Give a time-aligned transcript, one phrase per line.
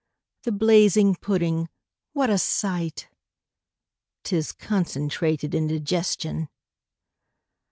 [0.45, 1.69] )The blazing pudding
[2.13, 3.07] what a sight!
[4.23, 6.49] ('Tis concentrated indigestion!